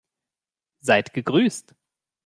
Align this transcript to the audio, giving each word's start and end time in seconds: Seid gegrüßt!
Seid 0.79 1.13
gegrüßt! 1.13 1.75